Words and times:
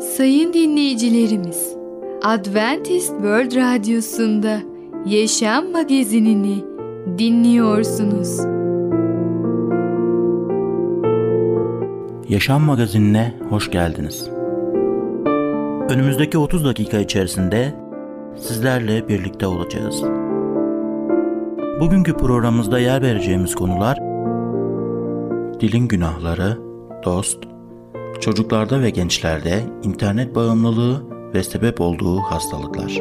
Sayın 0.00 0.52
dinleyicilerimiz, 0.52 1.76
Adventist 2.22 3.08
World 3.08 3.56
Radyosu'nda 3.56 4.58
Yaşam 5.06 5.70
Magazinini 5.72 6.64
dinliyorsunuz. 7.18 8.40
Yaşam 12.28 12.62
Magazinine 12.62 13.34
hoş 13.48 13.70
geldiniz. 13.70 14.28
Önümüzdeki 15.88 16.38
30 16.38 16.64
dakika 16.64 16.98
içerisinde 16.98 17.74
sizlerle 18.36 19.08
birlikte 19.08 19.46
olacağız. 19.46 20.02
Bugünkü 21.80 22.16
programımızda 22.16 22.78
yer 22.78 23.02
vereceğimiz 23.02 23.54
konular 23.54 23.98
dilin 25.60 25.88
günahları, 25.88 26.58
dost, 27.04 27.38
çocuklarda 28.20 28.82
ve 28.82 28.90
gençlerde 28.90 29.64
internet 29.82 30.34
bağımlılığı 30.34 31.02
ve 31.34 31.42
sebep 31.42 31.80
olduğu 31.80 32.20
hastalıklar. 32.20 32.92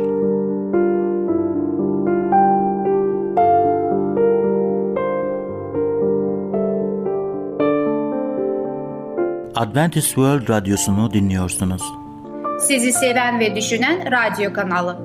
Adventist 9.56 10.08
World 10.08 10.50
Radyosu'nu 10.50 11.14
dinliyorsunuz. 11.14 11.82
Sizi 12.60 12.94
seven 12.94 13.40
ve 13.40 13.56
düşünen 13.56 14.12
radyo 14.12 14.54
kanalı. 14.54 14.98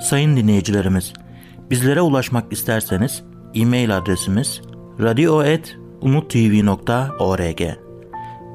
Sayın 0.00 0.36
dinleyicilerimiz, 0.36 1.12
bizlere 1.70 2.00
ulaşmak 2.00 2.52
isterseniz 2.52 3.22
e-mail 3.54 3.96
adresimiz 3.96 4.60
radio.umutv.org 5.00 7.87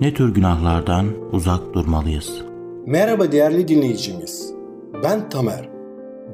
Ne 0.00 0.14
tür 0.14 0.34
günahlardan 0.34 1.06
uzak 1.32 1.74
durmalıyız? 1.74 2.42
Merhaba 2.86 3.32
değerli 3.32 3.68
dinleyicimiz. 3.68 4.52
Ben 5.02 5.28
Tamer. 5.28 5.68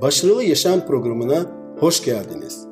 Başarılı 0.03 0.45
Yaşam 0.45 0.87
programına 0.87 1.47
hoş 1.79 2.05
geldiniz. 2.05 2.67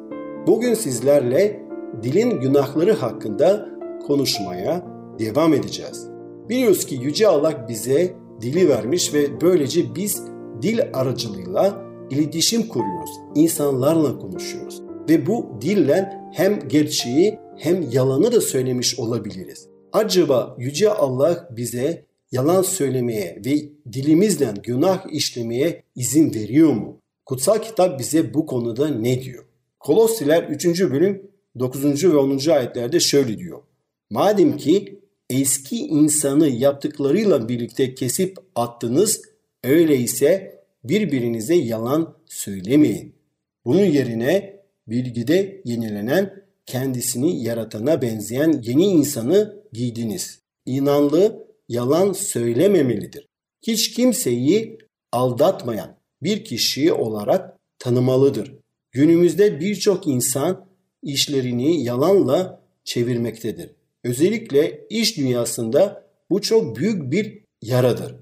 Bugün 0.46 0.74
sizlerle 0.74 1.62
dilin 2.02 2.40
günahları 2.40 2.92
hakkında 2.92 3.68
konuşmaya 4.06 4.86
devam 5.18 5.54
edeceğiz. 5.54 6.08
Biliyoruz 6.48 6.86
ki 6.86 6.94
Yüce 6.94 7.28
Allah 7.28 7.68
bize 7.68 8.14
dili 8.40 8.68
vermiş 8.68 9.14
ve 9.14 9.40
böylece 9.40 9.94
biz 9.94 10.22
dil 10.62 10.80
aracılığıyla 10.94 11.84
iletişim 12.10 12.68
kuruyoruz. 12.68 13.10
İnsanlarla 13.34 14.18
konuşuyoruz. 14.18 14.82
Ve 15.08 15.26
bu 15.26 15.46
dille 15.60 16.12
hem 16.32 16.68
gerçeği 16.68 17.38
hem 17.58 17.90
yalanı 17.90 18.32
da 18.32 18.40
söylemiş 18.40 18.98
olabiliriz. 18.98 19.69
Acaba 19.92 20.56
Yüce 20.58 20.90
Allah 20.90 21.48
bize 21.50 22.04
yalan 22.32 22.62
söylemeye 22.62 23.42
ve 23.46 23.68
dilimizden 23.92 24.54
günah 24.62 25.12
işlemeye 25.12 25.82
izin 25.96 26.34
veriyor 26.34 26.72
mu? 26.72 27.00
Kutsal 27.26 27.58
kitap 27.58 27.98
bize 27.98 28.34
bu 28.34 28.46
konuda 28.46 28.88
ne 28.88 29.22
diyor? 29.22 29.44
Kolosiler 29.80 30.42
3. 30.42 30.66
bölüm 30.80 31.30
9. 31.58 32.04
ve 32.04 32.16
10. 32.16 32.50
ayetlerde 32.50 33.00
şöyle 33.00 33.38
diyor. 33.38 33.62
Madem 34.10 34.56
ki 34.56 35.00
eski 35.30 35.76
insanı 35.76 36.48
yaptıklarıyla 36.48 37.48
birlikte 37.48 37.94
kesip 37.94 38.36
attınız, 38.54 39.22
öyleyse 39.64 40.60
birbirinize 40.84 41.54
yalan 41.54 42.14
söylemeyin. 42.26 43.14
Bunun 43.64 43.84
yerine 43.84 44.60
bilgide 44.88 45.60
yenilenen 45.64 46.44
kendisini 46.66 47.42
yaratana 47.42 48.02
benzeyen 48.02 48.60
yeni 48.64 48.84
insanı 48.84 49.59
giydiniz. 49.72 50.38
İnanlı 50.66 51.46
yalan 51.68 52.12
söylememelidir. 52.12 53.26
Hiç 53.62 53.92
kimseyi 53.92 54.78
aldatmayan 55.12 55.96
bir 56.22 56.44
kişi 56.44 56.92
olarak 56.92 57.56
tanımalıdır. 57.78 58.54
Günümüzde 58.92 59.60
birçok 59.60 60.06
insan 60.06 60.66
işlerini 61.02 61.82
yalanla 61.82 62.60
çevirmektedir. 62.84 63.70
Özellikle 64.04 64.86
iş 64.90 65.16
dünyasında 65.16 66.06
bu 66.30 66.40
çok 66.40 66.76
büyük 66.76 67.12
bir 67.12 67.38
yaradır. 67.62 68.14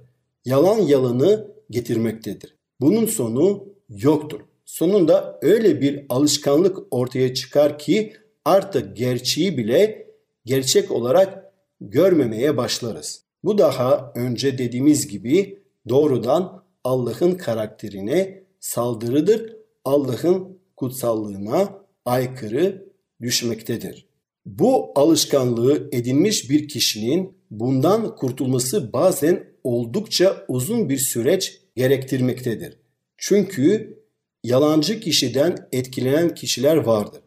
Yalan 0.45 0.79
yalanı 0.79 1.51
getirmektedir. 1.71 2.55
Bunun 2.81 3.07
sonu 3.07 3.69
yoktur. 3.89 4.41
Sonunda 4.65 5.39
öyle 5.43 5.81
bir 5.81 6.07
alışkanlık 6.09 6.79
ortaya 6.91 7.35
çıkar 7.35 7.79
ki 7.79 8.13
artık 8.45 8.97
gerçeği 8.97 9.59
bile 9.59 10.08
gerçek 10.49 10.91
olarak 10.91 11.53
görmemeye 11.81 12.57
başlarız. 12.57 13.25
Bu 13.45 13.59
daha 13.59 14.13
önce 14.15 14.59
dediğimiz 14.59 15.09
gibi 15.09 15.63
doğrudan 15.89 16.65
Allah'ın 16.85 17.35
karakterine 17.35 18.45
saldırıdır. 18.61 19.57
Allah'ın 19.85 20.59
kutsallığına 20.77 21.79
aykırı 22.05 22.89
düşmektedir. 23.21 24.07
Bu 24.47 24.93
alışkanlığı 24.95 25.89
edinmiş 25.93 26.51
bir 26.51 26.69
kişinin 26.69 27.37
bundan 27.51 28.17
kurtulması 28.17 28.93
bazen 28.93 29.45
oldukça 29.65 30.45
uzun 30.49 30.89
bir 30.89 30.99
süreç 30.99 31.61
gerektirmektedir. 31.77 32.79
Çünkü 33.17 33.99
yalancı 34.45 35.01
kişiden 35.01 35.69
etkilenen 35.73 36.35
kişiler 36.35 36.77
vardır. 36.77 37.21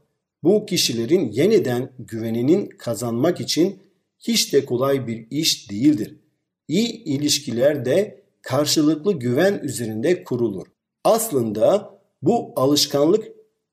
Bu 0.43 0.65
kişilerin 0.65 1.31
yeniden 1.31 1.91
güveninin 1.99 2.65
kazanmak 2.65 3.41
için 3.41 3.79
hiç 4.19 4.53
de 4.53 4.65
kolay 4.65 5.07
bir 5.07 5.27
iş 5.31 5.71
değildir. 5.71 6.15
İyi 6.67 7.03
ilişkiler 7.03 7.85
de 7.85 8.23
karşılıklı 8.41 9.13
güven 9.13 9.59
üzerinde 9.63 10.23
kurulur. 10.23 10.67
Aslında 11.03 11.95
bu 12.21 12.53
alışkanlık 12.55 13.27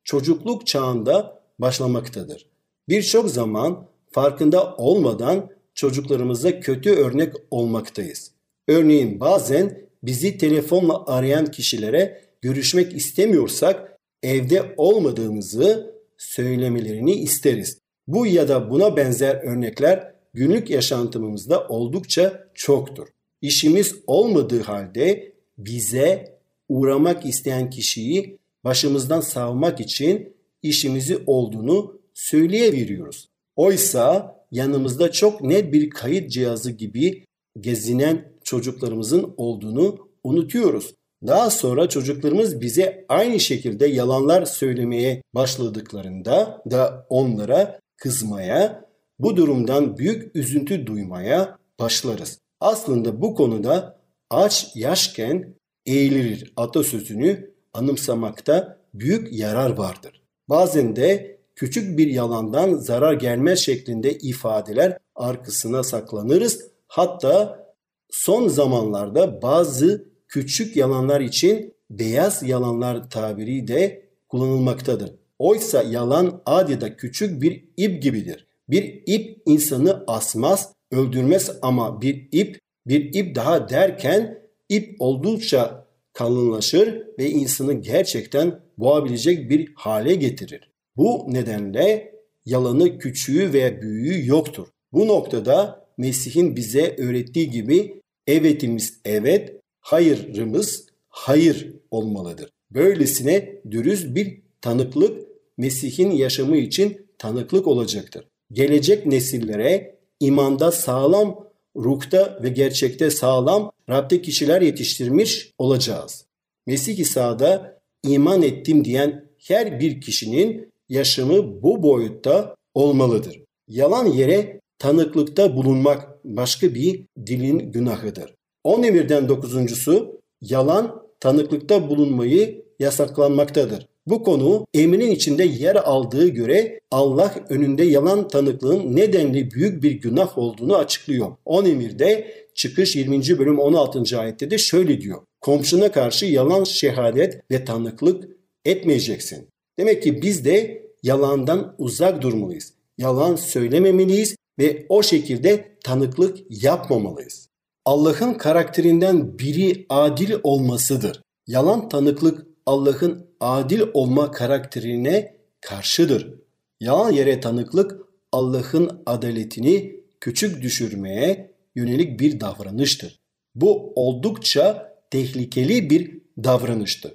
çocukluk 0.04 0.66
çağında 0.66 1.42
başlamaktadır. 1.58 2.46
Birçok 2.88 3.30
zaman 3.30 3.86
farkında 4.10 4.76
olmadan 4.76 5.50
çocuklarımıza 5.74 6.60
kötü 6.60 6.90
örnek 6.90 7.34
olmaktayız. 7.50 8.32
Örneğin 8.68 9.20
bazen 9.20 9.88
bizi 10.02 10.38
telefonla 10.38 11.06
arayan 11.06 11.46
kişilere 11.46 12.20
görüşmek 12.42 12.96
istemiyorsak 12.96 13.98
evde 14.22 14.74
olmadığımızı 14.76 15.97
söylemelerini 16.18 17.12
isteriz. 17.12 17.78
Bu 18.06 18.26
ya 18.26 18.48
da 18.48 18.70
buna 18.70 18.96
benzer 18.96 19.34
örnekler 19.34 20.14
günlük 20.34 20.70
yaşantımızda 20.70 21.68
oldukça 21.68 22.48
çoktur. 22.54 23.08
İşimiz 23.42 23.94
olmadığı 24.06 24.62
halde 24.62 25.32
bize 25.58 26.38
uğramak 26.68 27.26
isteyen 27.26 27.70
kişiyi 27.70 28.38
başımızdan 28.64 29.20
savmak 29.20 29.80
için 29.80 30.36
işimizi 30.62 31.18
olduğunu 31.26 32.00
söyleyeveriyoruz. 32.14 33.28
Oysa 33.56 34.36
yanımızda 34.50 35.12
çok 35.12 35.42
net 35.42 35.72
bir 35.72 35.90
kayıt 35.90 36.30
cihazı 36.30 36.70
gibi 36.70 37.24
gezinen 37.60 38.32
çocuklarımızın 38.44 39.34
olduğunu 39.36 40.08
unutuyoruz. 40.24 40.94
Daha 41.26 41.50
sonra 41.50 41.88
çocuklarımız 41.88 42.60
bize 42.60 43.04
aynı 43.08 43.40
şekilde 43.40 43.86
yalanlar 43.86 44.44
söylemeye 44.44 45.22
başladıklarında 45.34 46.62
da 46.70 47.06
onlara 47.08 47.80
kızmaya, 47.96 48.84
bu 49.18 49.36
durumdan 49.36 49.98
büyük 49.98 50.36
üzüntü 50.36 50.86
duymaya 50.86 51.58
başlarız. 51.80 52.38
Aslında 52.60 53.22
bu 53.22 53.34
konuda 53.34 54.00
aç 54.30 54.70
yaşken 54.74 55.54
eğilir 55.86 56.52
atasözünü 56.56 57.54
anımsamakta 57.74 58.78
büyük 58.94 59.32
yarar 59.32 59.70
vardır. 59.70 60.22
Bazen 60.48 60.96
de 60.96 61.38
küçük 61.54 61.98
bir 61.98 62.06
yalandan 62.06 62.74
zarar 62.74 63.12
gelmez 63.12 63.58
şeklinde 63.58 64.12
ifadeler 64.12 64.98
arkasına 65.14 65.82
saklanırız. 65.82 66.64
Hatta 66.86 67.66
son 68.10 68.48
zamanlarda 68.48 69.42
bazı 69.42 70.08
küçük 70.28 70.76
yalanlar 70.76 71.20
için 71.20 71.74
beyaz 71.90 72.42
yalanlar 72.42 73.10
tabiri 73.10 73.68
de 73.68 74.08
kullanılmaktadır. 74.28 75.14
Oysa 75.38 75.82
yalan 75.82 76.42
adeta 76.46 76.96
küçük 76.96 77.42
bir 77.42 77.64
ip 77.76 78.02
gibidir. 78.02 78.46
Bir 78.68 79.02
ip 79.06 79.42
insanı 79.46 80.04
asmaz, 80.06 80.72
öldürmez 80.92 81.50
ama 81.62 82.02
bir 82.02 82.28
ip, 82.32 82.60
bir 82.86 83.14
ip 83.14 83.34
daha 83.34 83.68
derken 83.68 84.38
ip 84.68 84.96
oldukça 84.98 85.88
kalınlaşır 86.12 87.02
ve 87.18 87.30
insanı 87.30 87.72
gerçekten 87.72 88.60
boğabilecek 88.78 89.50
bir 89.50 89.72
hale 89.74 90.14
getirir. 90.14 90.70
Bu 90.96 91.26
nedenle 91.28 92.14
yalanı 92.44 92.98
küçüğü 92.98 93.52
veya 93.52 93.82
büyüğü 93.82 94.26
yoktur. 94.26 94.68
Bu 94.92 95.08
noktada 95.08 95.86
Mesih'in 95.98 96.56
bize 96.56 96.96
öğrettiği 96.98 97.50
gibi 97.50 98.02
evetimiz 98.26 99.00
evet, 99.04 99.57
hayırımız 99.88 100.86
hayır 101.08 101.72
olmalıdır. 101.90 102.50
Böylesine 102.70 103.60
dürüst 103.70 104.14
bir 104.14 104.40
tanıklık 104.60 105.28
Mesih'in 105.58 106.10
yaşamı 106.10 106.56
için 106.56 107.06
tanıklık 107.18 107.66
olacaktır. 107.66 108.24
Gelecek 108.52 109.06
nesillere 109.06 109.98
imanda 110.20 110.72
sağlam, 110.72 111.48
ruhta 111.76 112.40
ve 112.42 112.48
gerçekte 112.48 113.10
sağlam 113.10 113.72
Rab'de 113.90 114.22
kişiler 114.22 114.62
yetiştirmiş 114.62 115.52
olacağız. 115.58 116.24
Mesih 116.66 116.98
İsa'da 116.98 117.80
iman 118.04 118.42
ettim 118.42 118.84
diyen 118.84 119.24
her 119.38 119.80
bir 119.80 120.00
kişinin 120.00 120.72
yaşamı 120.88 121.62
bu 121.62 121.82
boyutta 121.82 122.54
olmalıdır. 122.74 123.40
Yalan 123.68 124.06
yere 124.06 124.60
tanıklıkta 124.78 125.56
bulunmak 125.56 126.24
başka 126.24 126.74
bir 126.74 127.04
dilin 127.26 127.72
günahıdır. 127.72 128.37
10 128.68 128.82
emirden 128.82 129.28
dokuzuncusu 129.28 130.20
yalan 130.40 131.02
tanıklıkta 131.20 131.88
bulunmayı 131.88 132.64
yasaklanmaktadır. 132.78 133.88
Bu 134.06 134.22
konu 134.22 134.66
emrin 134.74 135.10
içinde 135.10 135.44
yer 135.44 135.76
aldığı 135.76 136.28
göre 136.28 136.80
Allah 136.90 137.34
önünde 137.48 137.84
yalan 137.84 138.28
tanıklığın 138.28 138.96
nedenli 138.96 139.50
büyük 139.50 139.82
bir 139.82 139.90
günah 139.90 140.38
olduğunu 140.38 140.76
açıklıyor. 140.76 141.32
10 141.44 141.64
emirde 141.64 142.34
çıkış 142.54 142.96
20. 142.96 143.38
bölüm 143.38 143.58
16. 143.58 144.18
ayette 144.18 144.50
de 144.50 144.58
şöyle 144.58 145.00
diyor. 145.00 145.18
Komşuna 145.40 145.92
karşı 145.92 146.26
yalan 146.26 146.64
şehadet 146.64 147.40
ve 147.50 147.64
tanıklık 147.64 148.28
etmeyeceksin. 148.64 149.48
Demek 149.78 150.02
ki 150.02 150.22
biz 150.22 150.44
de 150.44 150.82
yalandan 151.02 151.74
uzak 151.78 152.22
durmalıyız. 152.22 152.72
Yalan 152.98 153.36
söylememeliyiz 153.36 154.36
ve 154.58 154.86
o 154.88 155.02
şekilde 155.02 155.76
tanıklık 155.84 156.38
yapmamalıyız. 156.64 157.47
Allah'ın 157.88 158.34
karakterinden 158.34 159.38
biri 159.38 159.86
adil 159.88 160.34
olmasıdır. 160.42 161.22
Yalan 161.46 161.88
tanıklık 161.88 162.46
Allah'ın 162.66 163.26
adil 163.40 163.82
olma 163.94 164.30
karakterine 164.30 165.36
karşıdır. 165.60 166.34
Yalan 166.80 167.12
yere 167.12 167.40
tanıklık 167.40 168.00
Allah'ın 168.32 169.02
adaletini 169.06 170.00
küçük 170.20 170.62
düşürmeye 170.62 171.54
yönelik 171.74 172.20
bir 172.20 172.40
davranıştır. 172.40 173.20
Bu 173.54 173.92
oldukça 173.96 174.94
tehlikeli 175.10 175.90
bir 175.90 176.20
davranıştır. 176.44 177.12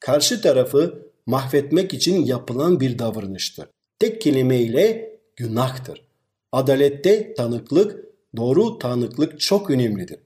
Karşı 0.00 0.42
tarafı 0.42 1.06
mahvetmek 1.26 1.94
için 1.94 2.24
yapılan 2.24 2.80
bir 2.80 2.98
davranıştır. 2.98 3.66
Tek 3.98 4.20
kelimeyle 4.20 5.18
günahtır. 5.36 6.06
Adalette 6.52 7.34
tanıklık, 7.34 8.09
doğru 8.36 8.78
tanıklık 8.78 9.40
çok 9.40 9.70
önemlidir. 9.70 10.18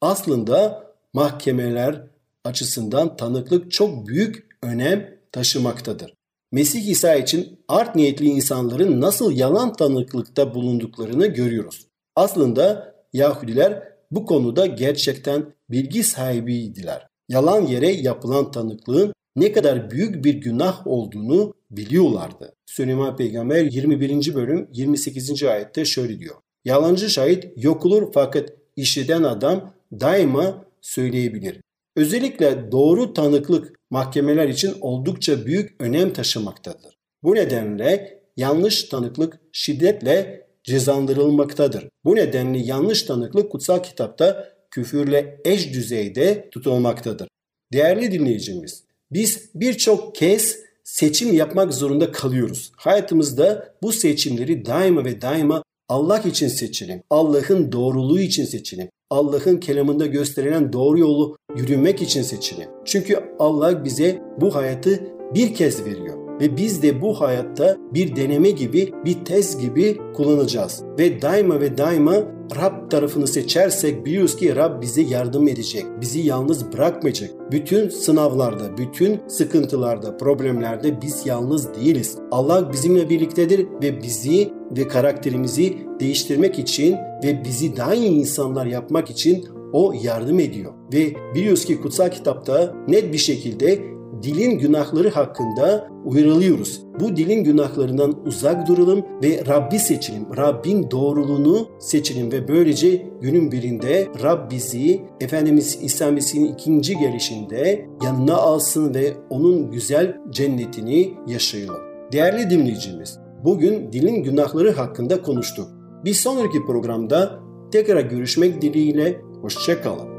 Aslında 0.00 0.86
mahkemeler 1.12 2.02
açısından 2.44 3.16
tanıklık 3.16 3.72
çok 3.72 4.06
büyük 4.06 4.46
önem 4.62 5.18
taşımaktadır. 5.32 6.14
Mesih 6.52 6.88
İsa 6.88 7.14
için 7.14 7.58
art 7.68 7.96
niyetli 7.96 8.26
insanların 8.26 9.00
nasıl 9.00 9.32
yalan 9.32 9.72
tanıklıkta 9.72 10.54
bulunduklarını 10.54 11.26
görüyoruz. 11.26 11.86
Aslında 12.16 12.94
Yahudiler 13.12 13.82
bu 14.10 14.26
konuda 14.26 14.66
gerçekten 14.66 15.54
bilgi 15.70 16.04
sahibiydiler. 16.04 17.06
Yalan 17.28 17.66
yere 17.66 17.90
yapılan 17.90 18.50
tanıklığın 18.50 19.12
ne 19.36 19.52
kadar 19.52 19.90
büyük 19.90 20.24
bir 20.24 20.34
günah 20.34 20.86
olduğunu 20.86 21.54
biliyorlardı. 21.70 22.54
Süleyman 22.66 23.16
Peygamber 23.16 23.64
21. 23.64 24.34
bölüm 24.34 24.68
28. 24.72 25.42
ayette 25.42 25.84
şöyle 25.84 26.18
diyor. 26.18 26.34
Yalancı 26.64 27.10
şahit 27.10 27.44
yok 27.56 27.86
olur 27.86 28.10
fakat 28.14 28.52
işiten 28.76 29.22
adam 29.22 29.74
daima 29.92 30.64
söyleyebilir. 30.80 31.60
Özellikle 31.96 32.72
doğru 32.72 33.14
tanıklık 33.14 33.76
mahkemeler 33.90 34.48
için 34.48 34.74
oldukça 34.80 35.46
büyük 35.46 35.82
önem 35.82 36.12
taşımaktadır. 36.12 36.94
Bu 37.22 37.34
nedenle 37.34 38.22
yanlış 38.36 38.84
tanıklık 38.84 39.40
şiddetle 39.52 40.46
cezalandırılmaktadır. 40.64 41.88
Bu 42.04 42.16
nedenle 42.16 42.58
yanlış 42.58 43.02
tanıklık 43.02 43.52
kutsal 43.52 43.82
kitapta 43.82 44.48
küfürle 44.70 45.40
eş 45.44 45.72
düzeyde 45.72 46.48
tutulmaktadır. 46.50 47.28
Değerli 47.72 48.12
dinleyicimiz, 48.12 48.84
biz 49.10 49.50
birçok 49.54 50.14
kez 50.14 50.58
seçim 50.84 51.32
yapmak 51.32 51.74
zorunda 51.74 52.12
kalıyoruz. 52.12 52.72
Hayatımızda 52.76 53.74
bu 53.82 53.92
seçimleri 53.92 54.64
daima 54.66 55.04
ve 55.04 55.20
daima 55.20 55.62
Allah 55.90 56.18
için 56.18 56.48
seçelim. 56.48 57.02
Allah'ın 57.10 57.72
doğruluğu 57.72 58.20
için 58.20 58.44
seçelim. 58.44 58.88
Allah'ın 59.10 59.56
kelamında 59.56 60.06
gösterilen 60.06 60.72
doğru 60.72 60.98
yolu 60.98 61.36
yürümek 61.56 62.02
için 62.02 62.22
seçelim. 62.22 62.68
Çünkü 62.84 63.20
Allah 63.38 63.84
bize 63.84 64.22
bu 64.40 64.54
hayatı 64.54 65.00
bir 65.34 65.54
kez 65.54 65.84
veriyor 65.84 66.19
ve 66.40 66.56
biz 66.56 66.82
de 66.82 67.02
bu 67.02 67.20
hayatta 67.20 67.76
bir 67.94 68.16
deneme 68.16 68.50
gibi, 68.50 68.92
bir 69.04 69.24
test 69.24 69.60
gibi 69.60 69.98
kullanacağız. 70.14 70.82
Ve 70.98 71.22
daima 71.22 71.60
ve 71.60 71.78
daima 71.78 72.14
Rab 72.56 72.90
tarafını 72.90 73.26
seçersek 73.26 74.06
biliyoruz 74.06 74.36
ki 74.36 74.56
Rab 74.56 74.82
bize 74.82 75.02
yardım 75.02 75.48
edecek. 75.48 75.84
Bizi 76.00 76.20
yalnız 76.20 76.72
bırakmayacak. 76.72 77.30
Bütün 77.52 77.88
sınavlarda, 77.88 78.76
bütün 78.78 79.20
sıkıntılarda, 79.28 80.16
problemlerde 80.16 81.02
biz 81.02 81.26
yalnız 81.26 81.74
değiliz. 81.74 82.18
Allah 82.30 82.72
bizimle 82.72 83.10
birliktedir 83.10 83.66
ve 83.82 84.02
bizi 84.02 84.52
ve 84.76 84.88
karakterimizi 84.88 85.78
değiştirmek 86.00 86.58
için 86.58 86.96
ve 87.24 87.44
bizi 87.44 87.76
daha 87.76 87.94
iyi 87.94 88.10
insanlar 88.10 88.66
yapmak 88.66 89.10
için 89.10 89.48
o 89.72 89.92
yardım 90.02 90.40
ediyor. 90.40 90.72
Ve 90.92 91.14
biliyoruz 91.34 91.64
ki 91.64 91.80
kutsal 91.80 92.10
kitapta 92.10 92.74
net 92.88 93.12
bir 93.12 93.18
şekilde 93.18 93.78
dilin 94.22 94.58
günahları 94.58 95.10
hakkında 95.10 95.88
uyarılıyoruz. 96.04 96.82
Bu 97.00 97.16
dilin 97.16 97.44
günahlarından 97.44 98.26
uzak 98.26 98.68
duralım 98.68 99.04
ve 99.22 99.46
Rabbi 99.46 99.78
seçelim. 99.78 100.36
Rabbin 100.36 100.90
doğruluğunu 100.90 101.68
seçelim 101.78 102.32
ve 102.32 102.48
böylece 102.48 103.06
günün 103.20 103.52
birinde 103.52 104.08
Rab 104.22 104.50
bizi 104.50 105.00
Efendimiz 105.20 105.78
İsa 105.82 106.10
Mesih'in 106.10 106.46
ikinci 106.46 106.98
gelişinde 106.98 107.86
yanına 108.04 108.34
alsın 108.34 108.94
ve 108.94 109.12
onun 109.30 109.70
güzel 109.70 110.16
cennetini 110.30 111.14
yaşayalım. 111.26 111.80
Değerli 112.12 112.50
dinleyicimiz, 112.50 113.18
bugün 113.44 113.92
dilin 113.92 114.22
günahları 114.22 114.72
hakkında 114.72 115.22
konuştuk. 115.22 115.68
Bir 116.04 116.14
sonraki 116.14 116.66
programda 116.66 117.40
tekrar 117.72 118.00
görüşmek 118.00 118.62
dileğiyle 118.62 119.20
hoşçakalın. 119.42 120.09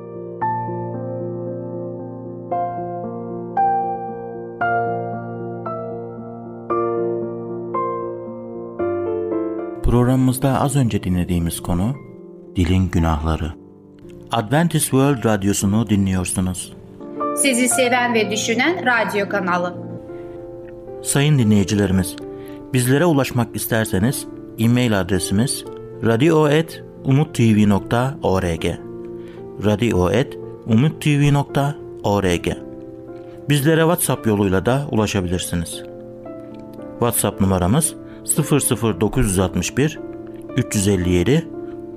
Programımızda 9.92 10.62
az 10.62 10.76
önce 10.76 11.04
dinlediğimiz 11.04 11.60
konu 11.60 11.96
dilin 12.56 12.92
günahları. 12.92 13.54
Adventist 14.32 14.84
World 14.84 15.26
Radyosu'nu 15.26 15.90
dinliyorsunuz. 15.90 16.74
Sizi 17.38 17.70
seven 17.70 18.14
ve 18.14 18.32
düşünen 18.32 18.86
radyo 18.86 19.30
kanalı. 19.30 19.76
Sayın 21.04 21.40
dinleyicilerimiz, 21.40 22.16
bizlere 22.74 23.06
ulaşmak 23.06 23.56
isterseniz 23.56 24.28
e-mail 24.60 25.00
adresimiz 25.00 25.66
radio.umutv.org 26.06 28.66
radio.umutv.org 29.66 32.48
Bizlere 33.50 33.82
WhatsApp 33.82 34.28
yoluyla 34.28 34.66
da 34.66 34.88
ulaşabilirsiniz. 34.92 35.84
WhatsApp 37.00 37.42
numaramız 37.42 38.01
00961 38.26 40.00
357 40.58 41.48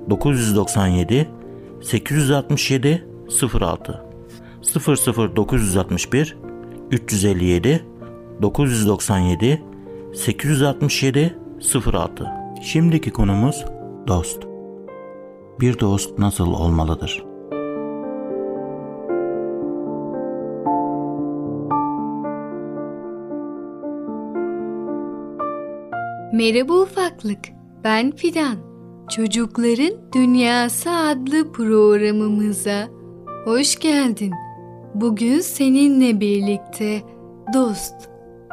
997 0.09 1.27
867 1.81 3.07
06 3.61 4.01
00961 5.35 6.37
357 6.91 7.85
997 8.41 9.61
867 10.13 11.35
06 11.85 12.25
Şimdiki 12.61 13.11
konumuz 13.11 13.65
dost. 14.07 14.43
Bir 15.59 15.79
dost 15.79 16.19
nasıl 16.19 16.47
olmalıdır? 16.47 17.34
Merhaba 26.35 26.73
ufaklık, 26.73 27.39
ben 27.83 28.11
Fidan. 28.11 28.55
Çocukların 29.09 30.11
Dünyası 30.15 30.91
adlı 30.91 31.51
programımıza 31.51 32.87
hoş 33.45 33.79
geldin. 33.79 34.31
Bugün 34.95 35.39
seninle 35.39 36.19
birlikte 36.19 37.01
Dost 37.53 37.95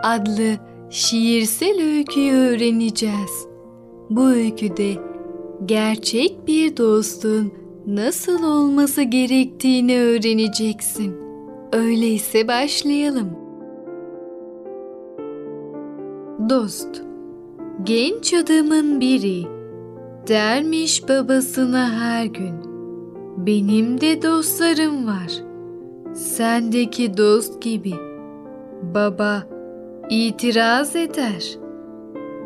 adlı 0.03 0.57
şiirsel 0.91 1.83
öyküyü 1.83 2.33
öğreneceğiz. 2.33 3.47
Bu 4.11 4.29
öyküde 4.29 4.93
gerçek 5.67 6.47
bir 6.47 6.77
dostun 6.77 7.53
nasıl 7.87 8.45
olması 8.45 9.03
gerektiğini 9.03 10.01
öğreneceksin. 10.01 11.17
Öyleyse 11.73 12.49
başlayalım. 12.49 13.31
Dost 16.51 17.12
Genç 17.83 18.35
adamın 18.35 19.01
biri 19.01 19.47
dermiş 20.29 21.09
babasına 21.09 21.91
her 21.91 22.25
gün. 22.25 22.55
Benim 23.37 24.01
de 24.01 24.23
dostlarım 24.23 25.07
var. 25.07 25.33
Sendeki 26.15 27.17
dost 27.17 27.63
gibi. 27.63 27.95
Baba 28.95 29.43
itiraz 30.11 30.97
eder. 30.97 31.59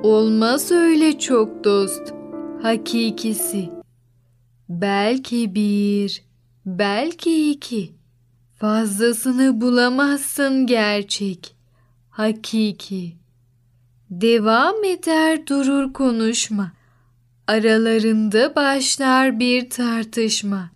Olmaz 0.03 0.73
öyle 0.73 1.19
çok 1.19 1.65
dost. 1.65 2.15
Hakikisi. 2.63 3.69
Belki 4.69 5.55
bir, 5.55 6.23
belki 6.67 7.51
iki. 7.51 7.93
Fazlasını 8.55 9.61
bulamazsın 9.61 10.67
gerçek. 10.67 11.57
Hakiki. 12.11 13.26
Devam 14.11 14.85
eder 14.85 15.47
durur 15.47 15.93
konuşma. 15.93 16.73
Aralarında 17.47 18.57
başlar 18.57 19.41
bir 19.41 19.71
tartışma. 19.71 20.71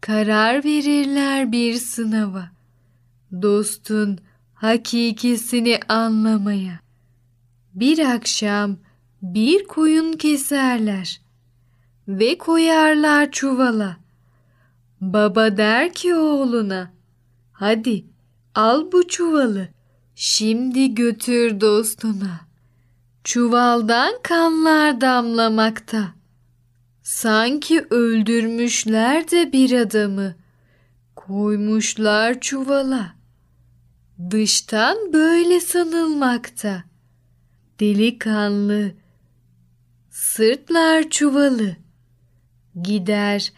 Karar 0.00 0.64
verirler 0.64 1.52
bir 1.52 1.74
sınava. 1.74 2.50
Dostun 3.42 4.18
hakikisini 4.54 5.80
anlamaya. 5.88 6.80
Bir 7.74 7.98
akşam 7.98 8.76
bir 9.22 9.64
koyun 9.64 10.12
keserler 10.12 11.20
ve 12.08 12.38
koyarlar 12.38 13.30
çuvala. 13.30 13.96
Baba 15.00 15.56
der 15.56 15.92
ki 15.94 16.14
oğluna, 16.14 16.92
hadi 17.52 18.04
al 18.54 18.92
bu 18.92 19.08
çuvalı, 19.08 19.68
şimdi 20.14 20.94
götür 20.94 21.60
dostuna.'' 21.60 22.49
Çuvaldan 23.24 24.14
kanlar 24.22 25.00
damlamakta. 25.00 26.14
Sanki 27.02 27.86
öldürmüşler 27.90 29.30
de 29.30 29.52
bir 29.52 29.72
adamı. 29.72 30.34
Koymuşlar 31.16 32.40
çuvala. 32.40 33.14
Dıştan 34.30 35.12
böyle 35.12 35.60
sanılmakta. 35.60 36.84
Delikanlı 37.80 38.92
sırtlar 40.10 41.10
çuvalı. 41.10 41.76
Gider 42.82 43.52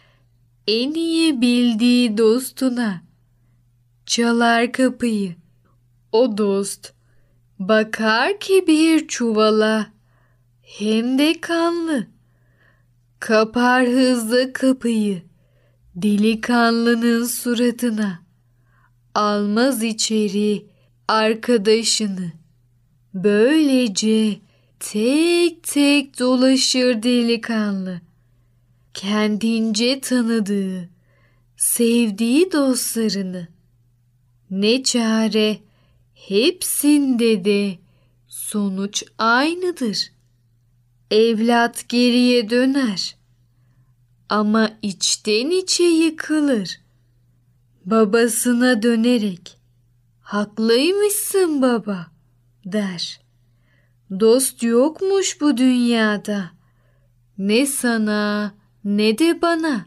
en 0.67 0.93
iyi 0.93 1.41
bildiği 1.41 2.17
dostuna. 2.17 3.01
Çalar 4.05 4.71
kapıyı. 4.71 5.35
O 6.11 6.37
dost 6.37 6.93
Bakar 7.59 8.39
ki 8.39 8.67
bir 8.67 9.07
çuvala 9.07 9.87
hem 10.61 11.17
de 11.17 11.41
kanlı. 11.41 12.07
Kapar 13.19 13.87
hızlı 13.87 14.53
kapıyı 14.53 15.21
delikanlının 15.95 17.23
suratına. 17.23 18.19
Almaz 19.15 19.83
içeri 19.83 20.65
arkadaşını. 21.07 22.31
Böylece 23.13 24.39
tek 24.79 25.63
tek 25.63 26.19
dolaşır 26.19 27.03
delikanlı. 27.03 28.01
Kendince 28.93 29.99
tanıdığı, 29.99 30.89
sevdiği 31.57 32.51
dostlarını. 32.51 33.47
Ne 34.49 34.83
çare 34.83 35.57
Hepsinde 36.27 37.45
de 37.45 37.79
sonuç 38.27 39.03
aynıdır. 39.17 40.11
Evlat 41.11 41.89
geriye 41.89 42.49
döner 42.49 43.15
ama 44.29 44.71
içten 44.81 45.49
içe 45.49 45.83
yıkılır. 45.83 46.79
Babasına 47.85 48.83
dönerek 48.83 49.57
haklıymışsın 50.21 51.61
baba 51.61 52.07
der. 52.65 53.21
Dost 54.19 54.63
yokmuş 54.63 55.41
bu 55.41 55.57
dünyada. 55.57 56.51
Ne 57.37 57.65
sana 57.65 58.53
ne 58.83 59.17
de 59.17 59.41
bana. 59.41 59.85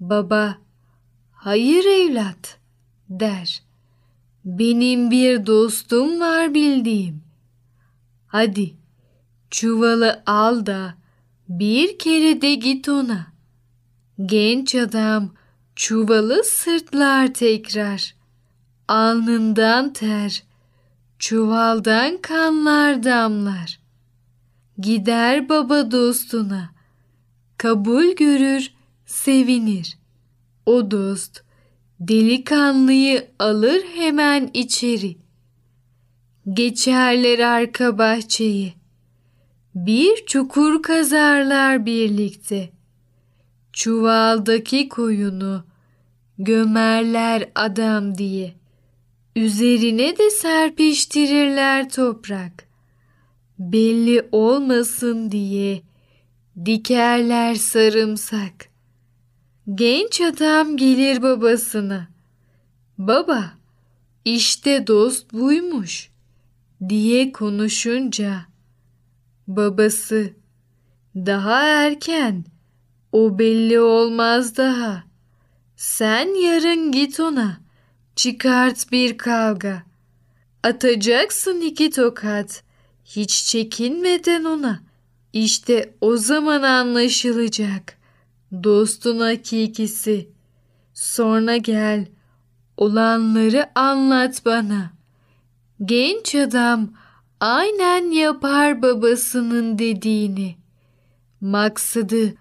Baba 0.00 0.58
hayır 1.32 1.84
evlat 1.84 2.58
der. 3.08 3.69
Benim 4.44 5.10
bir 5.10 5.46
dostum 5.46 6.20
var 6.20 6.54
bildiğim. 6.54 7.22
Hadi 8.26 8.74
çuvalı 9.50 10.22
al 10.26 10.66
da 10.66 10.94
bir 11.48 11.98
kere 11.98 12.42
de 12.42 12.54
git 12.54 12.88
ona. 12.88 13.26
Genç 14.26 14.74
adam 14.74 15.30
çuvalı 15.76 16.44
sırtlar 16.44 17.34
tekrar. 17.34 18.14
Alnından 18.88 19.92
ter, 19.92 20.42
çuvaldan 21.18 22.18
kanlar 22.22 23.02
damlar. 23.02 23.80
Gider 24.78 25.48
baba 25.48 25.90
dostuna, 25.90 26.70
kabul 27.56 28.04
görür, 28.04 28.72
sevinir. 29.06 29.98
O 30.66 30.90
dost 30.90 31.42
Delikanlıyı 32.00 33.30
alır 33.38 33.82
hemen 33.94 34.50
içeri. 34.54 35.16
Geçerler 36.52 37.38
arka 37.38 37.98
bahçeyi. 37.98 38.74
Bir 39.74 40.26
çukur 40.26 40.82
kazarlar 40.82 41.86
birlikte. 41.86 42.70
Çuvaldaki 43.72 44.88
koyunu 44.88 45.64
gömerler 46.38 47.50
adam 47.54 48.18
diye. 48.18 48.54
Üzerine 49.36 50.18
de 50.18 50.30
serpiştirirler 50.30 51.90
toprak. 51.90 52.68
Belli 53.58 54.28
olmasın 54.32 55.30
diye 55.30 55.82
dikerler 56.64 57.54
sarımsak. 57.54 58.69
Genç 59.74 60.20
adam 60.20 60.76
gelir 60.76 61.22
babasına. 61.22 62.08
Baba, 62.98 63.52
işte 64.24 64.86
dost 64.86 65.32
buymuş 65.32 66.10
diye 66.88 67.32
konuşunca 67.32 68.40
babası 69.48 70.32
daha 71.16 71.62
erken 71.62 72.44
o 73.12 73.38
belli 73.38 73.80
olmaz 73.80 74.56
daha. 74.56 75.04
Sen 75.76 76.42
yarın 76.42 76.92
git 76.92 77.20
ona 77.20 77.60
çıkart 78.16 78.92
bir 78.92 79.18
kavga. 79.18 79.82
Atacaksın 80.62 81.60
iki 81.60 81.90
tokat 81.90 82.62
hiç 83.04 83.44
çekinmeden 83.44 84.44
ona. 84.44 84.82
İşte 85.32 85.94
o 86.00 86.16
zaman 86.16 86.62
anlaşılacak.'' 86.62 87.99
Dostun 88.52 89.18
hakikisi. 89.18 90.28
Sonra 90.94 91.56
gel, 91.56 92.06
olanları 92.76 93.70
anlat 93.74 94.44
bana. 94.44 94.90
Genç 95.84 96.34
adam 96.34 96.90
aynen 97.40 98.10
yapar 98.10 98.82
babasının 98.82 99.78
dediğini. 99.78 100.56
Maksadı 101.40 102.34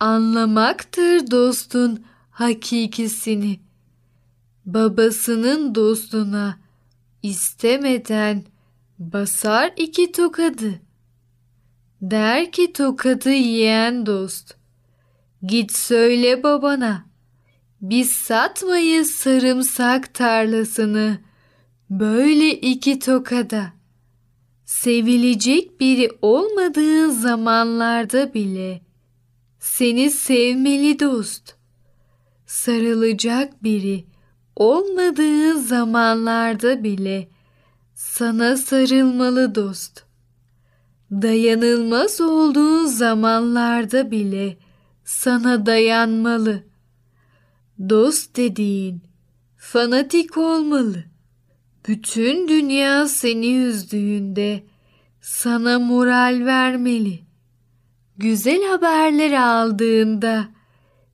anlamaktır 0.00 1.30
dostun 1.30 2.04
hakikisini. 2.30 3.60
Babasının 4.66 5.74
dostuna 5.74 6.58
istemeden 7.22 8.44
basar 8.98 9.72
iki 9.76 10.12
tokadı. 10.12 10.72
Der 12.02 12.52
ki 12.52 12.72
tokadı 12.72 13.30
yiyen 13.30 14.06
dost.'' 14.06 14.61
Git 15.42 15.72
söyle 15.72 16.42
babana. 16.42 17.04
Biz 17.80 18.10
satmayız 18.12 19.10
sarımsak 19.10 20.14
tarlasını. 20.14 21.18
Böyle 21.90 22.50
iki 22.50 22.98
tokada. 22.98 23.72
Sevilecek 24.64 25.80
biri 25.80 26.10
olmadığın 26.22 27.10
zamanlarda 27.10 28.34
bile 28.34 28.80
seni 29.58 30.10
sevmeli 30.10 31.00
dost. 31.00 31.54
sarılacak 32.46 33.62
biri 33.62 34.04
olmadığı 34.56 35.58
zamanlarda 35.58 36.84
bile 36.84 37.28
sana 37.94 38.56
sarılmalı 38.56 39.54
dost. 39.54 40.04
Dayanılmaz 41.10 42.20
olduğu 42.20 42.86
zamanlarda 42.86 44.10
bile 44.10 44.56
sana 45.04 45.66
dayanmalı. 45.66 46.64
Dost 47.88 48.36
dediğin 48.36 49.02
fanatik 49.56 50.38
olmalı. 50.38 51.04
Bütün 51.88 52.48
dünya 52.48 53.08
seni 53.08 53.54
üzdüğünde 53.56 54.64
sana 55.20 55.78
moral 55.78 56.46
vermeli. 56.46 57.20
Güzel 58.16 58.62
haberler 58.62 59.32
aldığında 59.32 60.48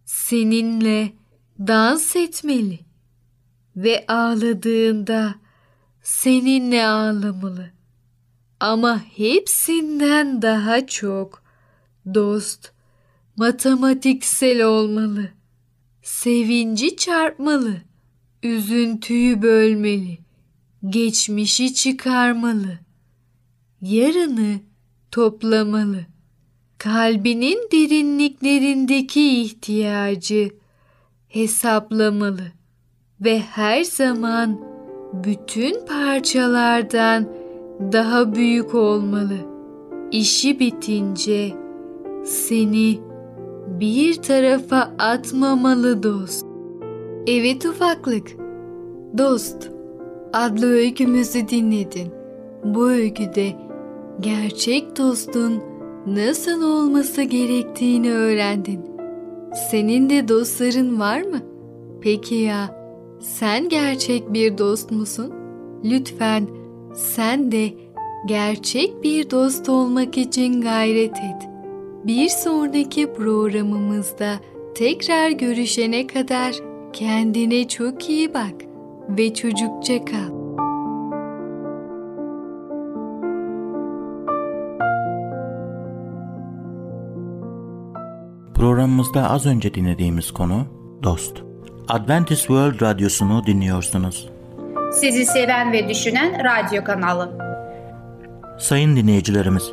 seninle 0.04 1.12
dans 1.58 2.16
etmeli 2.16 2.78
ve 3.76 4.04
ağladığında 4.08 5.34
seninle 6.02 6.86
ağlamalı. 6.86 7.70
Ama 8.60 9.00
hepsinden 9.16 10.42
daha 10.42 10.86
çok 10.86 11.42
dost 12.14 12.72
matematiksel 13.38 14.62
olmalı. 14.62 15.28
Sevinci 16.02 16.96
çarpmalı, 16.96 17.74
üzüntüyü 18.42 19.42
bölmeli, 19.42 20.18
geçmişi 20.88 21.74
çıkarmalı, 21.74 22.78
yarını 23.80 24.60
toplamalı. 25.10 26.06
Kalbinin 26.78 27.58
derinliklerindeki 27.72 29.42
ihtiyacı 29.42 30.50
hesaplamalı 31.28 32.52
ve 33.20 33.40
her 33.40 33.84
zaman 33.84 34.60
bütün 35.12 35.86
parçalardan 35.86 37.28
daha 37.92 38.34
büyük 38.34 38.74
olmalı. 38.74 39.36
İşi 40.12 40.60
bitince 40.60 41.52
seni 42.24 43.07
bir 43.80 44.14
tarafa 44.14 44.92
atmamalı 44.98 46.02
dost. 46.02 46.46
Evet 47.26 47.66
ufaklık. 47.66 48.36
Dost 49.18 49.70
adlı 50.32 50.66
öykümüzü 50.66 51.48
dinledin. 51.48 52.08
Bu 52.64 52.88
öyküde 52.88 53.52
gerçek 54.20 54.98
dostun 54.98 55.62
nasıl 56.06 56.62
olması 56.62 57.22
gerektiğini 57.22 58.12
öğrendin. 58.12 58.80
Senin 59.70 60.10
de 60.10 60.28
dostların 60.28 61.00
var 61.00 61.22
mı? 61.22 61.38
Peki 62.00 62.34
ya 62.34 62.78
sen 63.20 63.68
gerçek 63.68 64.32
bir 64.32 64.58
dost 64.58 64.90
musun? 64.90 65.32
Lütfen 65.84 66.46
sen 66.94 67.52
de 67.52 67.70
gerçek 68.26 69.02
bir 69.02 69.30
dost 69.30 69.68
olmak 69.68 70.18
için 70.18 70.60
gayret 70.60 71.16
et. 71.16 71.57
Bir 72.04 72.28
sonraki 72.28 73.12
programımızda 73.12 74.34
tekrar 74.74 75.30
görüşene 75.30 76.06
kadar 76.06 76.54
kendine 76.92 77.68
çok 77.68 78.08
iyi 78.08 78.34
bak 78.34 78.54
ve 79.08 79.34
çocukça 79.34 80.04
kal. 80.04 80.38
Programımızda 88.54 89.30
az 89.30 89.46
önce 89.46 89.74
dinlediğimiz 89.74 90.30
konu 90.30 90.66
dost. 91.02 91.36
Adventist 91.88 92.40
World 92.40 92.82
Radyosu'nu 92.82 93.46
dinliyorsunuz. 93.46 94.28
Sizi 94.92 95.26
seven 95.26 95.72
ve 95.72 95.88
düşünen 95.88 96.44
radyo 96.44 96.84
kanalı. 96.84 97.38
Sayın 98.58 98.96
dinleyicilerimiz, 98.96 99.72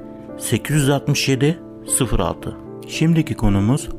867 0.41 1.59
06 2.11 2.57
Şimdiki 2.87 3.35
konumuz 3.35 3.89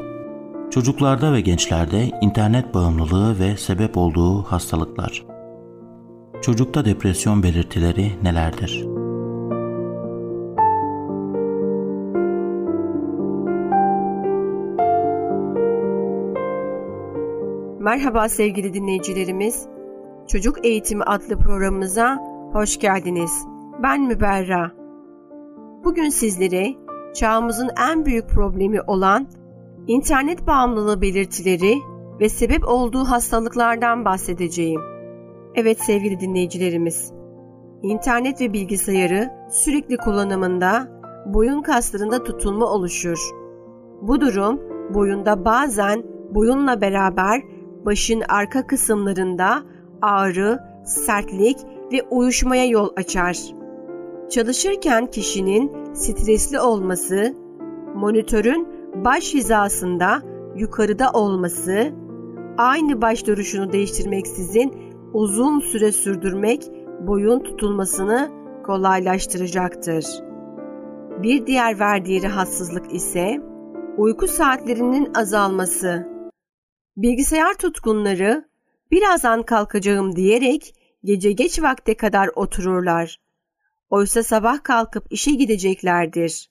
çocuklarda 0.71 1.33
ve 1.33 1.41
gençlerde 1.41 2.11
internet 2.21 2.75
bağımlılığı 2.75 3.39
ve 3.39 3.57
sebep 3.57 3.97
olduğu 3.97 4.43
hastalıklar. 4.43 5.27
Çocukta 6.43 6.85
depresyon 6.85 7.43
belirtileri 7.43 8.13
nelerdir? 8.23 8.87
Merhaba 17.81 18.29
sevgili 18.29 18.75
dinleyicilerimiz. 18.75 19.67
Çocuk 20.29 20.67
Eğitimi 20.67 21.05
adlı 21.05 21.39
programımıza 21.39 22.19
hoş 22.53 22.79
geldiniz. 22.79 23.33
Ben 23.83 24.01
Müberra. 24.01 24.82
Bugün 25.85 26.09
sizlere 26.09 26.75
çağımızın 27.15 27.71
en 27.91 28.05
büyük 28.05 28.29
problemi 28.29 28.83
olan 28.83 29.29
internet 29.87 30.47
bağımlılığı 30.47 31.01
belirtileri 31.01 31.75
ve 32.21 32.29
sebep 32.29 32.69
olduğu 32.69 33.05
hastalıklardan 33.05 34.05
bahsedeceğim. 34.05 34.81
Evet 35.55 35.81
sevgili 35.81 36.21
dinleyicilerimiz. 36.21 37.13
İnternet 37.83 38.41
ve 38.41 38.53
bilgisayarı 38.53 39.31
sürekli 39.51 39.97
kullanımında 39.97 40.89
boyun 41.27 41.63
kaslarında 41.63 42.23
tutulma 42.23 42.67
oluşur. 42.67 43.19
Bu 44.03 44.21
durum 44.21 44.61
boyunda 44.95 45.45
bazen 45.45 46.03
boyunla 46.35 46.81
beraber 46.81 47.43
başın 47.87 48.23
arka 48.29 48.67
kısımlarında 48.67 49.63
ağrı, 50.03 50.59
sertlik 50.85 51.57
ve 51.93 52.03
uyuşmaya 52.11 52.67
yol 52.67 52.89
açar. 52.97 53.62
Çalışırken 54.33 55.07
kişinin 55.07 55.95
stresli 55.95 56.61
olması, 56.61 57.35
monitörün 57.95 58.69
baş 59.05 59.35
hizasında 59.35 60.23
yukarıda 60.57 61.11
olması, 61.11 61.93
aynı 62.59 63.03
baş 63.03 63.27
duruşunu 63.27 63.73
değiştirmeksizin 63.73 64.93
uzun 65.13 65.61
süre 65.61 65.93
sürdürmek 65.93 66.63
boyun 67.01 67.41
tutulmasını 67.41 68.31
kolaylaştıracaktır. 68.67 70.05
Bir 71.23 71.47
diğer 71.47 71.79
verdiği 71.79 72.23
rahatsızlık 72.23 72.95
ise 72.95 73.41
uyku 73.97 74.29
saatlerinin 74.29 75.15
azalması. 75.15 76.09
Bilgisayar 76.97 77.55
tutkunları 77.55 78.45
birazdan 78.91 79.43
kalkacağım 79.43 80.17
diyerek 80.17 80.75
gece 81.05 81.33
geç 81.33 81.63
vakte 81.63 81.97
kadar 81.97 82.31
otururlar. 82.35 83.22
Oysa 83.93 84.23
sabah 84.23 84.65
kalkıp 84.65 85.07
işe 85.11 85.31
gideceklerdir. 85.31 86.51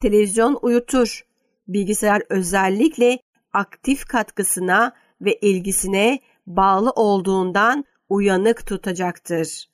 Televizyon 0.00 0.58
uyutur. 0.62 1.26
Bilgisayar 1.68 2.22
özellikle 2.28 3.18
aktif 3.52 4.04
katkısına 4.04 4.92
ve 5.20 5.34
ilgisine 5.34 6.18
bağlı 6.46 6.90
olduğundan 6.90 7.84
uyanık 8.08 8.66
tutacaktır. 8.66 9.70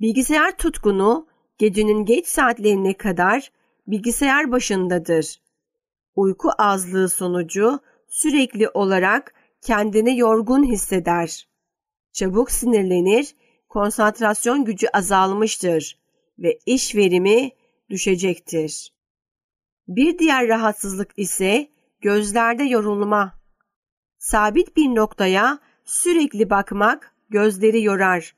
Bilgisayar 0.00 0.56
tutkunu 0.56 1.26
gecenin 1.58 2.04
geç 2.04 2.26
saatlerine 2.26 2.96
kadar 2.96 3.52
bilgisayar 3.86 4.52
başındadır. 4.52 5.40
Uyku 6.14 6.50
azlığı 6.58 7.08
sonucu 7.08 7.80
sürekli 8.08 8.68
olarak 8.68 9.34
kendini 9.60 10.18
yorgun 10.18 10.64
hisseder. 10.64 11.48
Çabuk 12.12 12.50
sinirlenir, 12.50 13.34
konsantrasyon 13.76 14.64
gücü 14.64 14.86
azalmıştır 14.92 15.98
ve 16.38 16.58
iş 16.66 16.96
verimi 16.96 17.50
düşecektir. 17.90 18.92
Bir 19.88 20.18
diğer 20.18 20.48
rahatsızlık 20.48 21.10
ise 21.16 21.68
gözlerde 22.00 22.62
yorulma. 22.62 23.32
Sabit 24.18 24.76
bir 24.76 24.86
noktaya 24.86 25.58
sürekli 25.84 26.50
bakmak 26.50 27.14
gözleri 27.30 27.82
yorar. 27.82 28.34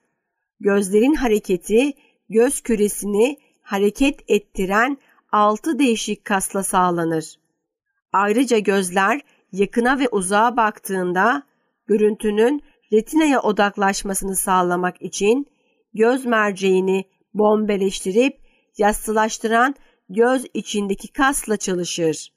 Gözlerin 0.61 1.15
hareketi 1.15 1.93
göz 2.29 2.61
küresini 2.61 3.39
hareket 3.63 4.31
ettiren 4.31 4.99
altı 5.33 5.79
değişik 5.79 6.25
kasla 6.25 6.63
sağlanır. 6.63 7.35
Ayrıca 8.13 8.59
gözler 8.59 9.21
yakına 9.53 9.99
ve 9.99 10.09
uzağa 10.09 10.57
baktığında 10.57 11.43
görüntünün 11.87 12.63
retinaya 12.93 13.41
odaklaşmasını 13.41 14.37
sağlamak 14.37 15.03
için 15.03 15.47
göz 15.95 16.27
merceğini 16.27 17.05
bombeleştirip 17.35 18.41
yassılaştıran 18.79 19.75
göz 20.09 20.45
içindeki 20.55 21.13
kasla 21.13 21.57
çalışır. 21.57 22.33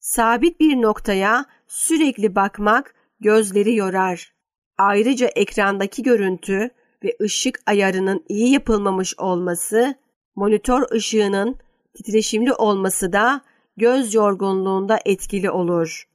Sabit 0.00 0.60
bir 0.60 0.82
noktaya 0.82 1.44
sürekli 1.66 2.34
bakmak 2.34 2.94
gözleri 3.20 3.74
yorar. 3.74 4.34
Ayrıca 4.78 5.26
ekrandaki 5.26 6.02
görüntü 6.02 6.70
ve 7.04 7.16
ışık 7.20 7.60
ayarının 7.66 8.24
iyi 8.28 8.52
yapılmamış 8.52 9.18
olması, 9.18 9.94
monitör 10.36 10.90
ışığının 10.92 11.58
titreşimli 11.94 12.52
olması 12.52 13.12
da 13.12 13.40
göz 13.76 14.14
yorgunluğunda 14.14 14.98
etkili 15.04 15.50
olur. 15.50 16.08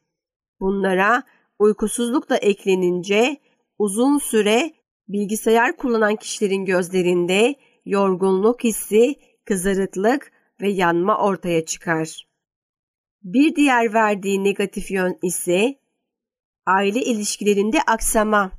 Bunlara 0.60 1.24
uykusuzluk 1.62 2.30
da 2.30 2.38
eklenince 2.38 3.38
uzun 3.78 4.18
süre 4.18 4.74
bilgisayar 5.08 5.78
kullanan 5.78 6.16
kişilerin 6.16 6.66
gözlerinde 6.66 7.56
yorgunluk 7.86 8.64
hissi, 8.64 9.16
kızarıklık 9.46 10.32
ve 10.62 10.70
yanma 10.70 11.18
ortaya 11.18 11.66
çıkar. 11.66 12.28
Bir 13.24 13.56
diğer 13.56 13.94
verdiği 13.94 14.44
negatif 14.44 14.92
yön 14.92 15.20
ise 15.22 15.80
aile 16.66 17.02
ilişkilerinde 17.02 17.82
aksama. 17.82 18.52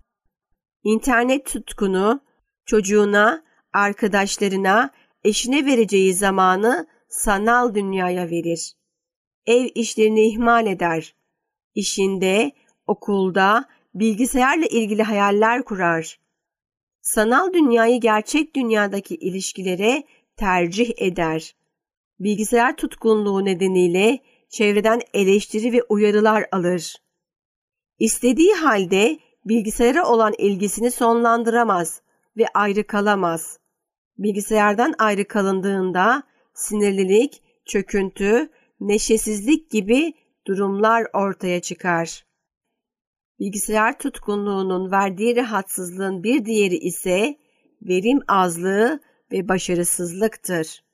İnternet 0.85 1.47
tutkunu 1.47 2.21
çocuğuna, 2.67 3.45
arkadaşlarına, 3.73 4.91
eşine 5.25 5.67
vereceği 5.67 6.15
zamanı 6.15 6.87
sanal 7.09 7.75
dünyaya 7.75 8.31
verir. 8.31 8.75
Ev 9.47 9.69
işlerini 9.75 10.29
ihmal 10.29 10.67
eder. 10.67 11.15
İşinde, 11.75 12.53
okulda, 12.87 13.65
bilgisayarla 13.95 14.67
ilgili 14.67 15.03
hayaller 15.03 15.65
kurar. 15.65 16.19
Sanal 17.01 17.53
dünyayı 17.53 18.01
gerçek 18.01 18.57
dünyadaki 18.57 19.15
ilişkilere 19.15 20.05
tercih 20.37 20.93
eder. 20.97 21.57
Bilgisayar 22.21 22.77
tutkunluğu 22.77 23.45
nedeniyle 23.45 24.19
çevreden 24.49 25.01
eleştiri 25.15 25.73
ve 25.73 25.83
uyarılar 25.83 26.47
alır. 26.53 26.97
İstediği 27.99 28.55
halde 28.55 29.19
bilgisayara 29.45 30.09
olan 30.09 30.35
ilgisini 30.39 30.91
sonlandıramaz 30.91 32.03
ve 32.37 32.47
ayrı 32.55 32.87
kalamaz. 32.87 33.59
Bilgisayardan 34.19 34.95
ayrı 34.99 35.29
kalındığında 35.29 36.23
sinirlilik, 36.55 37.43
çöküntü, 37.65 38.51
neşesizlik 38.81 39.71
gibi 39.71 40.15
durumlar 40.47 41.07
ortaya 41.13 41.61
çıkar. 41.61 42.25
Bilgisayar 43.43 43.99
tutkunluğunun 43.99 44.91
verdiği 44.91 45.37
rahatsızlığın 45.37 46.23
bir 46.23 46.45
diğeri 46.45 46.77
ise 46.77 47.39
verim 47.83 48.21
azlığı 48.29 49.01
ve 49.33 49.49
başarısızlıktır. 49.49 50.85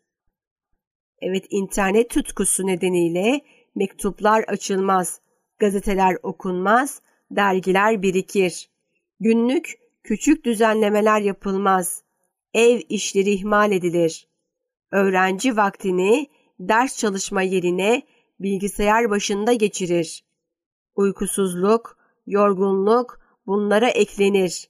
Evet 1.21 1.45
internet 1.51 2.11
tutkusu 2.11 2.67
nedeniyle 2.67 3.41
mektuplar 3.75 4.43
açılmaz, 4.43 5.21
gazeteler 5.59 6.17
okunmaz, 6.23 7.03
dergiler 7.31 8.03
birikir. 8.03 8.71
Günlük 9.21 9.75
küçük 10.05 10.45
düzenlemeler 10.45 11.21
yapılmaz. 11.21 12.03
Ev 12.55 12.81
işleri 12.89 13.31
ihmal 13.31 13.73
edilir. 13.73 14.29
Öğrenci 14.93 15.57
vaktini 15.57 16.27
ders 16.61 16.99
çalışma 16.99 17.43
yerine 17.43 18.03
bilgisayar 18.41 19.11
başında 19.11 19.53
geçirir. 19.53 20.25
Uykusuzluk, 20.95 21.98
yorgunluk 22.29 23.21
bunlara 23.47 23.89
eklenir. 23.89 24.69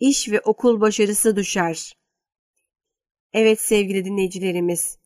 İş 0.00 0.30
ve 0.30 0.40
okul 0.40 0.80
başarısı 0.80 1.36
düşer. 1.36 1.96
Evet 3.32 3.60
sevgili 3.60 4.04
dinleyicilerimiz, 4.04 4.98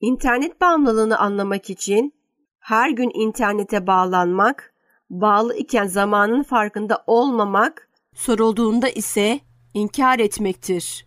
internet 0.00 0.60
bağımlılığını 0.60 1.18
anlamak 1.18 1.70
için 1.70 2.14
her 2.58 2.90
gün 2.90 3.10
internete 3.14 3.86
bağlanmak, 3.86 4.74
bağlı 5.10 5.56
iken 5.56 5.86
zamanın 5.86 6.42
farkında 6.42 7.04
olmamak, 7.06 7.88
sorulduğunda 8.14 8.88
ise 8.88 9.40
inkar 9.74 10.18
etmektir. 10.18 11.06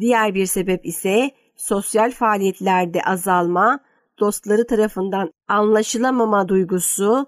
Diğer 0.00 0.34
bir 0.34 0.46
sebep 0.46 0.86
ise 0.86 1.30
sosyal 1.56 2.10
faaliyetlerde 2.10 3.02
azalma, 3.02 3.80
dostları 4.18 4.66
tarafından 4.66 5.32
anlaşılamama 5.48 6.48
duygusu, 6.48 7.26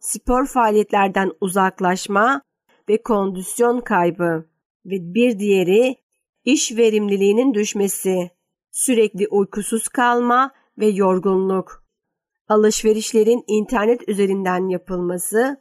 spor 0.00 0.46
faaliyetlerden 0.46 1.32
uzaklaşma 1.40 2.42
ve 2.88 3.02
kondisyon 3.02 3.80
kaybı 3.80 4.48
ve 4.86 5.14
bir 5.14 5.38
diğeri 5.38 5.96
iş 6.44 6.76
verimliliğinin 6.76 7.54
düşmesi, 7.54 8.30
sürekli 8.70 9.28
uykusuz 9.28 9.88
kalma 9.88 10.52
ve 10.78 10.86
yorgunluk. 10.86 11.84
Alışverişlerin 12.48 13.44
internet 13.46 14.08
üzerinden 14.08 14.68
yapılması, 14.68 15.60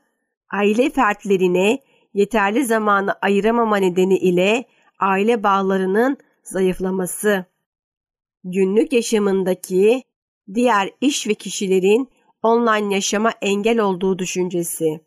aile 0.51 0.89
fertlerine 0.89 1.79
yeterli 2.13 2.65
zamanı 2.65 3.13
ayıramama 3.13 3.77
nedeni 3.77 4.17
ile 4.17 4.65
aile 4.99 5.43
bağlarının 5.43 6.17
zayıflaması. 6.43 7.45
Günlük 8.43 8.93
yaşamındaki 8.93 10.03
diğer 10.53 10.91
iş 11.01 11.27
ve 11.27 11.33
kişilerin 11.33 12.09
online 12.43 12.93
yaşama 12.93 13.31
engel 13.41 13.79
olduğu 13.79 14.19
düşüncesi 14.19 15.01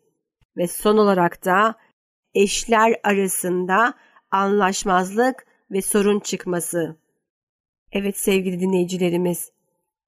ve 0.57 0.67
son 0.67 0.97
olarak 0.97 1.45
da 1.45 1.75
eşler 2.33 2.95
arasında 3.03 3.93
anlaşmazlık 4.31 5.45
ve 5.71 5.81
sorun 5.81 6.19
çıkması. 6.19 6.97
Evet 7.91 8.17
sevgili 8.17 8.59
dinleyicilerimiz, 8.59 9.51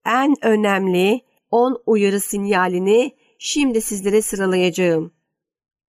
en 0.06 0.36
önemli 0.42 1.22
10 1.52 1.82
uyarı 1.86 2.20
sinyalini 2.20 3.16
şimdi 3.40 3.82
sizlere 3.82 4.22
sıralayacağım. 4.22 5.14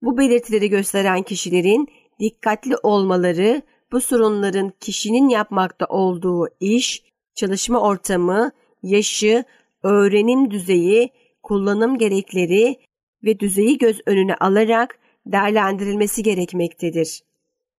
Bu 0.01 0.17
belirtileri 0.17 0.69
gösteren 0.69 1.23
kişilerin 1.23 1.87
dikkatli 2.19 2.77
olmaları 2.83 3.61
bu 3.91 4.01
sorunların 4.01 4.73
kişinin 4.79 5.29
yapmakta 5.29 5.85
olduğu 5.85 6.47
iş, 6.59 7.03
çalışma 7.35 7.79
ortamı, 7.79 8.51
yaşı, 8.83 9.43
öğrenim 9.83 10.51
düzeyi, 10.51 11.09
kullanım 11.47 11.97
gerekleri 11.97 12.79
ve 13.23 13.39
düzeyi 13.39 13.77
göz 13.77 14.01
önüne 14.05 14.35
alarak 14.35 14.99
değerlendirilmesi 15.25 16.23
gerekmektedir. 16.23 17.23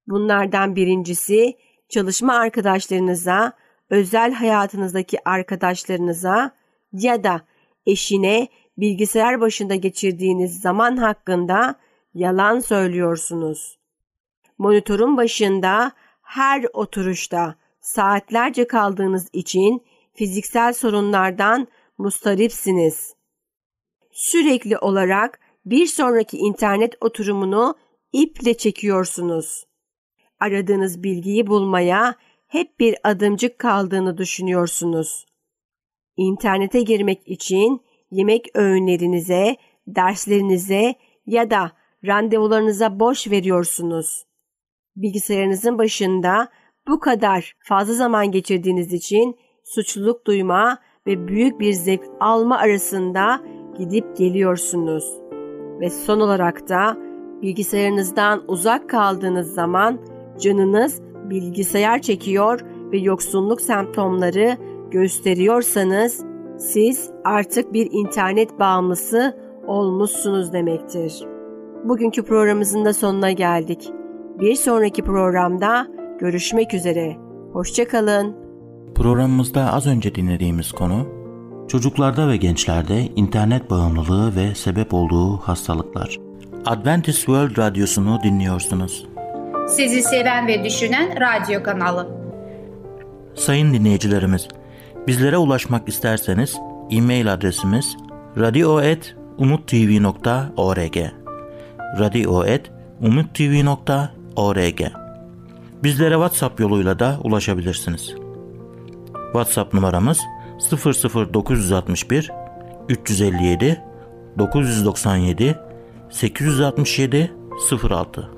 Bunlardan 0.07 0.77
birincisi 0.77 1.57
çalışma 1.89 2.35
arkadaşlarınıza, 2.35 3.53
özel 3.91 4.33
hayatınızdaki 4.33 5.19
arkadaşlarınıza 5.25 6.55
ya 6.93 7.25
da 7.25 7.41
eşine 7.87 8.49
bilgisayar 8.79 9.41
başında 9.41 9.75
geçirdiğiniz 9.75 10.61
zaman 10.61 10.97
hakkında 10.97 11.75
yalan 12.15 12.61
söylüyorsunuz. 12.61 13.79
Monitörün 14.59 15.17
başında 15.17 15.93
her 16.23 16.65
oturuşta 16.73 17.55
saatlerce 17.81 18.67
kaldığınız 18.67 19.29
için 19.33 19.83
fiziksel 20.15 20.73
sorunlardan 20.73 21.69
mustaripsiniz. 21.99 23.18
Sürekli 24.19 24.79
olarak 24.79 25.41
bir 25.67 25.87
sonraki 25.87 26.37
internet 26.37 26.95
oturumunu 27.01 27.75
iple 28.13 28.57
çekiyorsunuz. 28.57 29.65
Aradığınız 30.41 31.03
bilgiyi 31.03 31.47
bulmaya 31.47 32.15
hep 32.47 32.81
bir 32.81 32.97
adımcık 33.05 33.59
kaldığını 33.59 34.19
düşünüyorsunuz. 34.19 35.27
İnternete 36.17 36.83
girmek 36.83 37.29
için 37.29 37.83
yemek 38.11 38.47
öğünlerinize, 38.55 39.57
derslerinize 39.87 40.95
ya 41.27 41.51
da 41.51 41.73
randevularınıza 42.07 43.01
boş 43.01 43.31
veriyorsunuz. 43.31 44.25
Bilgisayarınızın 44.97 45.79
başında 45.79 46.49
bu 46.89 47.01
kadar 47.01 47.57
fazla 47.59 47.95
zaman 47.95 48.31
geçirdiğiniz 48.31 48.93
için 48.93 49.39
suçluluk 49.65 50.27
duyma 50.27 50.79
ve 51.07 51.29
büyük 51.29 51.61
bir 51.61 51.73
zevk 51.73 52.05
alma 52.21 52.59
arasında 52.59 53.41
gidip 53.79 54.17
geliyorsunuz. 54.17 55.05
Ve 55.81 55.91
son 55.91 56.21
olarak 56.21 56.69
da 56.69 56.97
bilgisayarınızdan 57.43 58.43
uzak 58.49 58.91
kaldığınız 58.91 59.55
zaman 59.55 59.99
canınız 60.41 61.03
bilgisayar 61.31 62.03
çekiyor 62.03 62.61
ve 62.93 62.99
yoksunluk 62.99 63.61
semptomları 63.61 64.57
gösteriyorsanız 64.91 66.25
siz 66.59 67.11
artık 67.25 67.73
bir 67.73 67.89
internet 67.93 68.61
bağımlısı 68.61 69.37
olmuşsunuz 69.67 70.53
demektir. 70.53 71.25
Bugünkü 71.85 72.23
programımızın 72.23 72.85
da 72.85 72.93
sonuna 72.93 73.33
geldik. 73.33 73.91
Bir 74.41 74.55
sonraki 74.55 75.03
programda 75.03 75.87
görüşmek 76.21 76.75
üzere. 76.75 77.17
Hoşçakalın. 77.53 78.37
Programımızda 78.95 79.73
az 79.73 79.87
önce 79.87 80.15
dinlediğimiz 80.15 80.73
konu 80.73 81.18
çocuklarda 81.69 82.29
ve 82.29 82.37
gençlerde 82.37 83.09
internet 83.17 83.71
bağımlılığı 83.71 84.37
ve 84.37 84.55
sebep 84.55 84.95
olduğu 84.95 85.37
hastalıklar. 85.37 86.17
Adventist 86.67 87.19
World 87.19 87.59
Radyosu'nu 87.59 88.23
dinliyorsunuz. 88.23 89.07
Sizi 89.69 90.03
seven 90.03 90.47
ve 90.47 90.65
düşünen 90.65 91.21
radyo 91.21 91.63
kanalı. 91.63 92.09
Sayın 93.35 93.75
dinleyicilerimiz, 93.75 94.49
bizlere 95.07 95.37
ulaşmak 95.37 95.89
isterseniz 95.89 96.57
e-mail 96.91 97.33
adresimiz 97.33 97.97
radio.umutv.org 98.39 100.97
radio.umutv.org 101.99 104.81
Bizlere 105.83 106.15
WhatsApp 106.15 106.61
yoluyla 106.61 106.99
da 106.99 107.19
ulaşabilirsiniz. 107.25 108.15
WhatsApp 109.33 109.75
numaramız 109.75 110.19
00961 110.59 112.31
357 112.89 113.83
997 114.39 115.57
867 116.11 117.33
06 117.91 118.31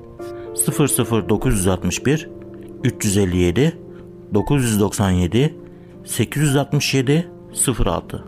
00961 1.29 2.29
357 2.83 3.77
997 4.33 5.55
867 6.05 7.31
06 7.85 8.23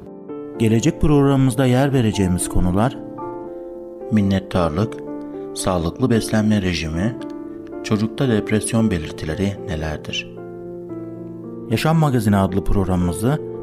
Gelecek 0.59 1.01
programımızda 1.01 1.65
yer 1.65 1.93
vereceğimiz 1.93 2.49
konular 2.49 2.97
minnettarlık, 4.11 4.93
sağlıklı 5.55 6.09
beslenme 6.09 6.61
rejimi, 6.61 7.15
çocukta 7.83 8.29
depresyon 8.29 8.91
belirtileri 8.91 9.53
nelerdir? 9.67 10.33
Yaşam 11.69 11.97
Magazini 11.97 12.37
adlı 12.37 12.63
programımızı 12.63 13.52